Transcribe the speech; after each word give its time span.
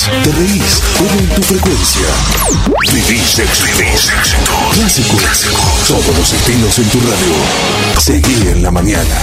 escuchás, 0.00 0.24
te 0.24 0.32
reís, 0.32 0.82
en 1.18 1.28
tu 1.34 1.42
frecuencia. 1.42 2.06
Vivís 2.92 3.38
éxitos. 3.38 4.10
Clásicos. 4.74 5.46
Todos 5.88 6.18
los 6.18 6.32
estilos 6.32 6.78
en 6.78 6.88
tu 6.88 7.00
radio. 7.00 8.00
Seguí 8.00 8.48
en 8.48 8.62
la 8.62 8.70
mañana. 8.70 9.16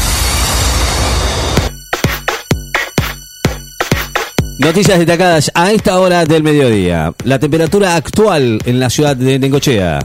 Noticias 4.59 4.97
destacadas 4.97 5.51
a 5.53 5.71
esta 5.71 5.99
hora 5.99 6.25
del 6.25 6.43
mediodía. 6.43 7.13
La 7.23 7.39
temperatura 7.39 7.95
actual 7.95 8.59
en 8.65 8.79
la 8.79 8.89
ciudad 8.89 9.15
de 9.15 9.39
Nengochea. 9.39 9.99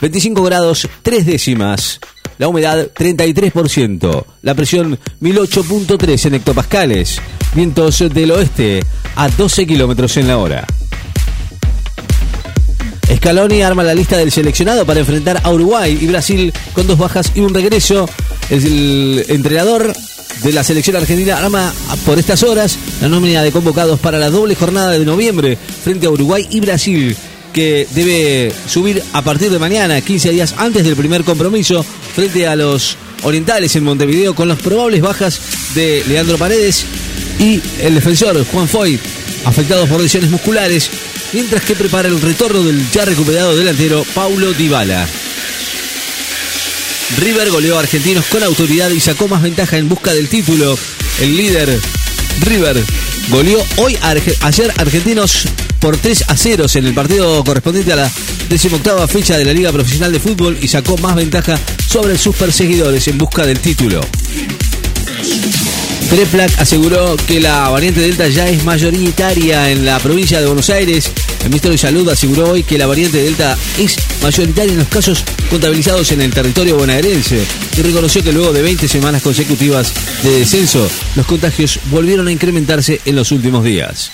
25 0.00 0.42
grados 0.42 0.88
3 1.02 1.26
décimas. 1.26 2.00
La 2.40 2.48
humedad 2.48 2.88
33%. 2.94 4.24
La 4.40 4.54
presión 4.54 4.98
1008.3 5.20 6.24
en 6.24 6.34
hectopascales. 6.36 7.20
Vientos 7.54 7.98
del 7.98 8.30
oeste 8.30 8.80
a 9.14 9.28
12 9.28 9.66
kilómetros 9.66 10.16
en 10.16 10.26
la 10.26 10.38
hora. 10.38 10.66
Scaloni 13.14 13.60
arma 13.60 13.82
la 13.82 13.92
lista 13.92 14.16
del 14.16 14.32
seleccionado 14.32 14.86
para 14.86 15.00
enfrentar 15.00 15.42
a 15.44 15.50
Uruguay 15.50 15.98
y 16.00 16.06
Brasil 16.06 16.50
con 16.72 16.86
dos 16.86 16.96
bajas 16.96 17.30
y 17.34 17.40
un 17.40 17.52
regreso. 17.52 18.08
El 18.48 19.22
entrenador 19.28 19.92
de 20.42 20.52
la 20.52 20.64
selección 20.64 20.96
argentina 20.96 21.36
arma 21.36 21.74
por 22.06 22.18
estas 22.18 22.42
horas 22.42 22.78
la 23.02 23.10
nómina 23.10 23.42
de 23.42 23.52
convocados 23.52 24.00
para 24.00 24.18
la 24.18 24.30
doble 24.30 24.54
jornada 24.54 24.92
de 24.92 25.04
noviembre 25.04 25.58
frente 25.84 26.06
a 26.06 26.10
Uruguay 26.10 26.48
y 26.50 26.60
Brasil 26.60 27.14
que 27.52 27.86
debe 27.92 28.52
subir 28.66 29.02
a 29.12 29.22
partir 29.22 29.50
de 29.50 29.58
mañana, 29.58 30.00
15 30.00 30.30
días 30.30 30.54
antes 30.56 30.84
del 30.84 30.96
primer 30.96 31.24
compromiso, 31.24 31.84
frente 32.14 32.46
a 32.46 32.56
los 32.56 32.96
orientales 33.22 33.74
en 33.76 33.84
Montevideo, 33.84 34.34
con 34.34 34.48
las 34.48 34.58
probables 34.60 35.00
bajas 35.00 35.40
de 35.74 36.04
Leandro 36.08 36.38
Paredes 36.38 36.84
y 37.38 37.60
el 37.80 37.94
defensor 37.94 38.44
Juan 38.46 38.68
Foy, 38.68 38.98
afectados 39.44 39.88
por 39.88 40.00
lesiones 40.00 40.30
musculares, 40.30 40.90
mientras 41.32 41.62
que 41.64 41.74
prepara 41.74 42.08
el 42.08 42.20
retorno 42.20 42.62
del 42.62 42.90
ya 42.90 43.04
recuperado 43.04 43.56
delantero 43.56 44.04
Paulo 44.14 44.52
Dybala. 44.52 45.06
River 47.18 47.50
goleó 47.50 47.76
a 47.76 47.80
Argentinos 47.80 48.24
con 48.26 48.42
autoridad 48.42 48.90
y 48.90 49.00
sacó 49.00 49.26
más 49.28 49.42
ventaja 49.42 49.76
en 49.78 49.88
busca 49.88 50.12
del 50.12 50.28
título. 50.28 50.78
El 51.20 51.36
líder 51.36 51.78
River 52.40 52.82
goleó 53.30 53.64
hoy 53.76 53.98
ayer 54.40 54.72
Argentinos 54.78 55.46
por 55.80 55.96
3 55.96 56.24
a 56.28 56.36
0 56.36 56.66
en 56.74 56.86
el 56.86 56.94
partido 56.94 57.42
correspondiente 57.42 57.92
a 57.92 57.96
la 57.96 58.12
18 58.48 59.08
fecha 59.08 59.38
de 59.38 59.44
la 59.44 59.52
Liga 59.52 59.72
Profesional 59.72 60.12
de 60.12 60.20
Fútbol 60.20 60.58
y 60.60 60.68
sacó 60.68 60.96
más 60.98 61.16
ventaja 61.16 61.58
sobre 61.86 62.16
sus 62.18 62.36
perseguidores 62.36 63.08
en 63.08 63.18
busca 63.18 63.46
del 63.46 63.58
título. 63.58 64.00
Preplac 66.10 66.58
aseguró 66.58 67.16
que 67.16 67.40
la 67.40 67.68
variante 67.68 68.00
Delta 68.00 68.26
ya 68.28 68.48
es 68.48 68.64
mayoritaria 68.64 69.70
en 69.70 69.84
la 69.84 69.98
provincia 70.00 70.40
de 70.40 70.46
Buenos 70.46 70.68
Aires. 70.68 71.10
El 71.42 71.50
ministro 71.50 71.70
de 71.70 71.78
Salud 71.78 72.08
aseguró 72.08 72.50
hoy 72.50 72.64
que 72.64 72.76
la 72.76 72.86
variante 72.86 73.22
Delta 73.22 73.56
es 73.78 73.96
mayoritaria 74.20 74.72
en 74.72 74.80
los 74.80 74.88
casos 74.88 75.22
contabilizados 75.48 76.10
en 76.10 76.22
el 76.22 76.32
territorio 76.32 76.76
bonaerense 76.76 77.44
y 77.76 77.82
reconoció 77.82 78.24
que 78.24 78.32
luego 78.32 78.52
de 78.52 78.62
20 78.62 78.88
semanas 78.88 79.22
consecutivas 79.22 79.92
de 80.24 80.40
descenso, 80.40 80.90
los 81.14 81.26
contagios 81.26 81.78
volvieron 81.90 82.26
a 82.26 82.32
incrementarse 82.32 83.00
en 83.04 83.14
los 83.14 83.30
últimos 83.30 83.62
días. 83.62 84.10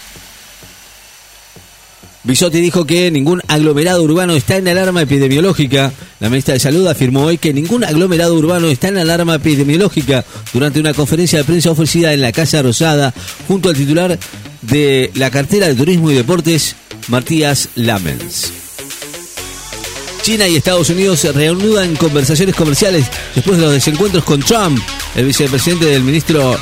Bisotti 2.27 2.61
dijo 2.61 2.85
que 2.85 3.09
ningún 3.13 3.41
aglomerado 3.47 4.03
urbano 4.03 4.35
está 4.35 4.57
en 4.57 4.67
alarma 4.67 5.03
epidemiológica. 5.03 5.93
La 6.19 6.29
ministra 6.29 6.55
de 6.55 6.61
Salud 6.61 6.85
afirmó 6.89 7.23
hoy 7.23 7.39
que 7.39 7.55
ningún 7.55 7.85
aglomerado 7.85 8.35
urbano 8.35 8.67
está 8.67 8.89
en 8.89 8.99
alarma 8.99 9.37
epidemiológica 9.37 10.25
durante 10.53 10.81
una 10.81 10.93
conferencia 10.93 11.39
de 11.39 11.45
prensa 11.45 11.71
ofrecida 11.71 12.13
en 12.13 12.21
la 12.21 12.33
Casa 12.33 12.63
Rosada 12.63 13.15
junto 13.47 13.69
al 13.69 13.77
titular 13.77 14.19
de 14.63 15.13
la 15.15 15.31
cartera 15.31 15.69
de 15.69 15.77
Turismo 15.77 16.11
y 16.11 16.15
Deportes, 16.15 16.75
Matías 17.07 17.69
Lamens. 17.77 18.53
China 20.23 20.49
y 20.49 20.57
Estados 20.57 20.91
Unidos 20.91 21.23
reanudan 21.33 21.95
conversaciones 21.95 22.57
comerciales 22.57 23.07
después 23.37 23.56
de 23.56 23.62
los 23.62 23.73
desencuentros 23.73 24.25
con 24.25 24.41
Trump. 24.41 24.83
El 25.15 25.27
vicepresidente 25.27 25.87
del 25.87 26.03
ministro 26.03 26.59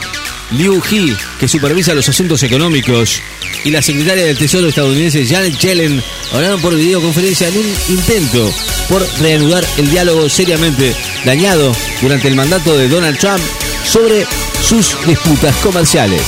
Liu 0.55 0.81
He, 0.91 1.17
que 1.39 1.49
supervisa 1.49 1.95
los 1.95 2.09
asuntos 2.09 2.43
económicos, 2.43 3.21
y 3.65 3.71
la 3.71 3.83
secretaria 3.83 4.25
del 4.25 4.39
Tesoro 4.39 4.69
estadounidense 4.69 5.27
Janet 5.27 5.59
Yellen 5.59 6.03
hablaron 6.33 6.61
por 6.61 6.75
videoconferencia 6.75 7.49
en 7.49 7.59
un 7.59 7.75
intento 7.89 8.53
por 8.89 9.07
reanudar 9.21 9.65
el 9.79 9.91
diálogo 9.91 10.29
seriamente 10.29 10.95
dañado 11.25 11.75
durante 12.01 12.29
el 12.29 12.37
mandato 12.37 12.77
de 12.77 12.89
Donald 12.89 13.19
Trump 13.19 13.41
sobre 13.85 14.27
sus 14.63 14.97
disputas 15.07 15.57
comerciales. 15.57 16.23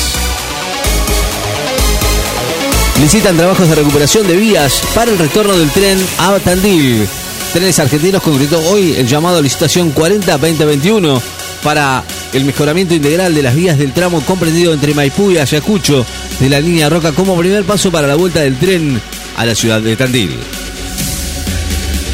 Licitan 3.00 3.36
trabajos 3.36 3.69
de 3.69 3.75
recuperación 3.75 4.26
de 4.26 4.36
vías 4.36 4.81
para 4.94 5.10
el 5.10 5.19
retorno 5.19 5.56
del 5.56 5.70
tren 5.70 5.98
a 6.19 6.38
Tandil. 6.38 7.06
Trenes 7.53 7.78
Argentinos 7.78 8.22
concretó 8.22 8.59
hoy 8.70 8.94
el 8.97 9.06
llamado 9.06 9.41
licitación 9.42 9.94
40-2021 9.94 11.20
para 11.62 12.03
el 12.36 12.44
mejoramiento 12.44 12.94
integral 12.94 13.34
de 13.34 13.42
las 13.42 13.56
vías 13.56 13.78
del 13.78 13.94
tramo 13.94 14.20
comprendido 14.20 14.74
entre 14.74 14.92
Maipú 14.92 15.30
y 15.30 15.38
Ayacucho 15.38 16.04
de 16.38 16.50
la 16.50 16.60
línea 16.60 16.91
Roca 16.91 17.12
como 17.12 17.36
primer 17.38 17.64
paso 17.64 17.91
para 17.91 18.06
la 18.06 18.14
vuelta 18.14 18.41
del 18.41 18.58
tren 18.58 19.00
a 19.38 19.47
la 19.47 19.54
ciudad 19.54 19.80
de 19.80 19.97
Tandil. 19.97 20.36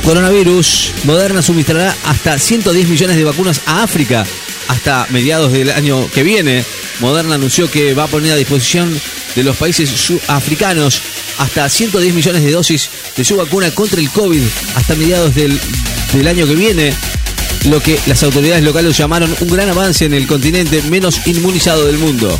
Coronavirus, 0.04 0.92
Moderna 1.04 1.42
suministrará 1.42 1.94
hasta 2.04 2.38
110 2.38 2.88
millones 2.88 3.16
de 3.16 3.24
vacunas 3.24 3.62
a 3.66 3.82
África 3.82 4.24
hasta 4.68 5.08
mediados 5.10 5.50
del 5.50 5.70
año 5.70 6.08
que 6.12 6.22
viene. 6.22 6.64
Moderna 7.00 7.34
anunció 7.34 7.68
que 7.68 7.92
va 7.92 8.04
a 8.04 8.08
poner 8.08 8.32
a 8.32 8.36
disposición 8.36 8.96
de 9.34 9.42
los 9.42 9.56
países 9.56 10.12
africanos 10.28 11.02
hasta 11.38 11.68
110 11.68 12.14
millones 12.14 12.44
de 12.44 12.52
dosis 12.52 12.90
de 13.16 13.24
su 13.24 13.36
vacuna 13.36 13.72
contra 13.72 13.98
el 13.98 14.08
COVID 14.10 14.42
hasta 14.76 14.94
mediados 14.94 15.34
del 15.34 16.28
año 16.28 16.46
que 16.46 16.54
viene 16.54 16.92
lo 17.66 17.80
que 17.80 17.98
las 18.06 18.22
autoridades 18.22 18.64
locales 18.64 18.96
llamaron 18.96 19.34
un 19.40 19.48
gran 19.48 19.68
avance 19.68 20.04
en 20.04 20.14
el 20.14 20.26
continente 20.26 20.82
menos 20.82 21.26
inmunizado 21.26 21.86
del 21.86 21.98
mundo. 21.98 22.38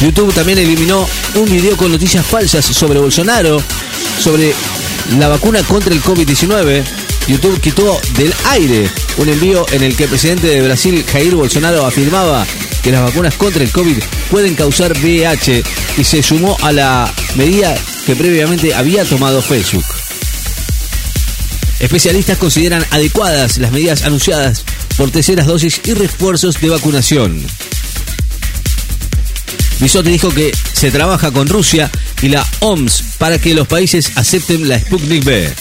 YouTube 0.00 0.34
también 0.34 0.58
eliminó 0.58 1.08
un 1.34 1.44
video 1.46 1.76
con 1.76 1.90
noticias 1.90 2.24
falsas 2.26 2.64
sobre 2.64 2.98
Bolsonaro, 2.98 3.62
sobre 4.18 4.54
la 5.18 5.28
vacuna 5.28 5.62
contra 5.62 5.94
el 5.94 6.02
COVID-19. 6.02 6.82
YouTube 7.28 7.60
quitó 7.60 7.98
del 8.16 8.34
aire 8.50 8.90
un 9.16 9.28
envío 9.28 9.64
en 9.72 9.82
el 9.82 9.96
que 9.96 10.04
el 10.04 10.10
presidente 10.10 10.46
de 10.46 10.62
Brasil, 10.62 11.04
Jair 11.10 11.34
Bolsonaro, 11.34 11.86
afirmaba 11.86 12.46
que 12.82 12.90
las 12.90 13.02
vacunas 13.02 13.34
contra 13.36 13.62
el 13.62 13.70
COVID 13.70 13.96
pueden 14.30 14.54
causar 14.54 14.92
VIH 14.92 15.62
y 15.96 16.04
se 16.04 16.22
sumó 16.22 16.56
a 16.60 16.72
la 16.72 17.12
medida 17.34 17.74
que 18.04 18.14
previamente 18.14 18.74
había 18.74 19.04
tomado 19.04 19.40
Facebook. 19.40 20.03
Especialistas 21.80 22.38
consideran 22.38 22.84
adecuadas 22.90 23.58
las 23.58 23.72
medidas 23.72 24.02
anunciadas 24.02 24.64
por 24.96 25.10
terceras 25.10 25.46
dosis 25.46 25.80
y 25.84 25.94
refuerzos 25.94 26.60
de 26.60 26.68
vacunación. 26.70 27.44
Bisotti 29.80 30.10
dijo 30.10 30.30
que 30.30 30.52
se 30.72 30.90
trabaja 30.90 31.30
con 31.32 31.48
Rusia 31.48 31.90
y 32.22 32.28
la 32.28 32.46
OMS 32.60 33.02
para 33.18 33.38
que 33.38 33.54
los 33.54 33.66
países 33.66 34.12
acepten 34.16 34.68
la 34.68 34.78
Sputnik 34.78 35.24
B. 35.24 35.52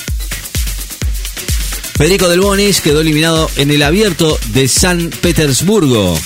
Federico 1.97 2.27
Del 2.27 2.41
Bonis 2.41 2.81
quedó 2.81 3.01
eliminado 3.01 3.49
en 3.55 3.71
el 3.71 3.81
abierto 3.81 4.39
de 4.53 4.67
San 4.67 5.09
Petersburgo. 5.09 6.17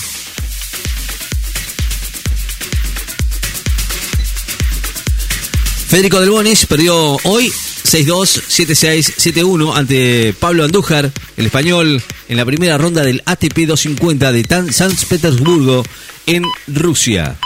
Federico 5.87 6.19
Del 6.19 6.29
Bonis 6.29 6.65
perdió 6.65 7.17
hoy 7.23 7.51
6-2, 7.87 8.41
7-6, 8.49 9.33
7-1 9.33 9.73
ante 9.73 10.33
Pablo 10.37 10.65
Andújar, 10.65 11.09
el 11.37 11.45
español, 11.45 12.03
en 12.27 12.35
la 12.35 12.43
primera 12.43 12.77
ronda 12.77 13.01
del 13.01 13.23
ATP 13.25 13.59
250 13.65 14.33
de 14.33 14.73
San 14.73 14.91
Petersburgo 15.07 15.85
en 16.25 16.43
Rusia. 16.67 17.37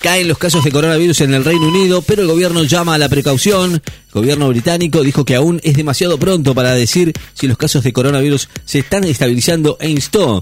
Caen 0.00 0.26
los 0.26 0.38
casos 0.38 0.64
de 0.64 0.72
coronavirus 0.72 1.20
en 1.20 1.34
el 1.34 1.44
Reino 1.44 1.68
Unido, 1.68 2.02
pero 2.02 2.22
el 2.22 2.28
gobierno 2.28 2.64
llama 2.64 2.94
a 2.94 2.98
la 2.98 3.08
precaución. 3.08 3.74
El 3.74 4.12
gobierno 4.12 4.48
británico 4.48 5.04
dijo 5.04 5.24
que 5.24 5.36
aún 5.36 5.60
es 5.62 5.76
demasiado 5.76 6.18
pronto 6.18 6.52
para 6.52 6.74
decir 6.74 7.12
si 7.34 7.46
los 7.46 7.56
casos 7.56 7.84
de 7.84 7.92
coronavirus 7.92 8.48
se 8.64 8.80
están 8.80 9.04
estabilizando 9.04 9.76
e 9.80 9.90
instó 9.90 10.40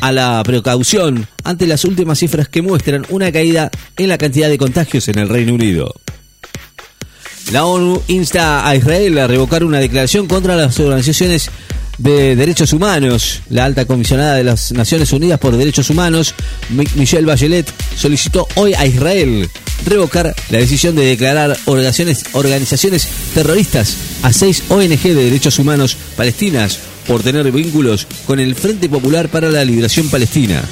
a 0.00 0.12
la 0.12 0.40
precaución 0.44 1.26
ante 1.42 1.66
las 1.66 1.84
últimas 1.84 2.20
cifras 2.20 2.48
que 2.48 2.62
muestran 2.62 3.04
una 3.08 3.32
caída 3.32 3.68
en 3.96 4.08
la 4.08 4.16
cantidad 4.18 4.48
de 4.48 4.58
contagios 4.58 5.08
en 5.08 5.18
el 5.18 5.28
Reino 5.28 5.54
Unido. 5.54 5.92
La 7.52 7.64
ONU 7.64 8.02
insta 8.08 8.68
a 8.68 8.74
Israel 8.74 9.18
a 9.18 9.26
revocar 9.28 9.62
una 9.62 9.78
declaración 9.78 10.26
contra 10.26 10.56
las 10.56 10.78
organizaciones 10.80 11.48
de 11.98 12.34
derechos 12.34 12.72
humanos. 12.72 13.42
La 13.50 13.64
alta 13.64 13.84
comisionada 13.84 14.34
de 14.34 14.44
las 14.44 14.72
Naciones 14.72 15.12
Unidas 15.12 15.38
por 15.38 15.56
Derechos 15.56 15.88
Humanos, 15.88 16.34
Michelle 16.96 17.24
Bachelet, 17.24 17.72
solicitó 17.96 18.48
hoy 18.56 18.74
a 18.74 18.84
Israel 18.84 19.48
revocar 19.84 20.34
la 20.50 20.58
decisión 20.58 20.96
de 20.96 21.04
declarar 21.04 21.56
organizaciones, 21.66 22.24
organizaciones 22.32 23.08
terroristas 23.32 23.96
a 24.22 24.32
seis 24.32 24.64
ONG 24.68 25.02
de 25.02 25.14
derechos 25.14 25.58
humanos 25.60 25.96
palestinas 26.16 26.78
por 27.06 27.22
tener 27.22 27.50
vínculos 27.52 28.08
con 28.26 28.40
el 28.40 28.56
Frente 28.56 28.88
Popular 28.88 29.28
para 29.28 29.50
la 29.50 29.64
Liberación 29.64 30.08
Palestina. 30.08 30.62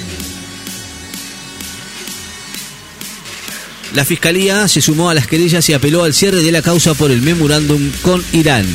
La 3.95 4.05
fiscalía 4.05 4.67
se 4.67 4.81
sumó 4.81 5.09
a 5.09 5.15
las 5.15 5.29
querellas 5.29 5.69
y 5.69 5.73
apeló 5.73 6.03
al 6.03 6.15
cierre 6.15 6.43
de 6.43 6.51
la 6.51 6.63
causa 6.63 6.95
por 6.95 7.13
el 7.13 7.23
memorándum 7.23 7.93
con 8.03 8.25
Irán. 8.33 8.67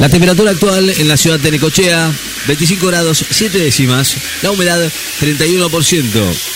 La 0.00 0.08
temperatura 0.08 0.52
actual 0.52 0.88
en 0.88 1.06
la 1.06 1.18
ciudad 1.18 1.38
de 1.38 1.50
Necochea, 1.50 2.10
25 2.46 2.86
grados 2.86 3.24
7 3.30 3.58
décimas. 3.58 4.16
La 4.42 4.52
humedad, 4.52 4.90
31%. 5.20 6.02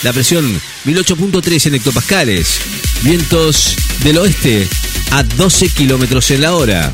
La 0.02 0.14
presión, 0.14 0.58
1008.3 0.86 1.66
en 1.66 1.74
hectopascales. 1.74 2.60
Vientos 3.02 3.76
del 4.04 4.18
oeste 4.18 4.66
a 5.10 5.22
12 5.22 5.68
kilómetros 5.68 6.30
en 6.30 6.40
la 6.40 6.54
hora. 6.54 6.90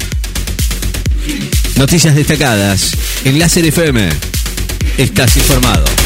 Noticias 1.77 2.17
destacadas 2.17 2.93
en 3.25 3.39
Láser 3.39 3.67
FM. 3.67 4.09
Estás 4.99 5.37
informado. 5.37 6.04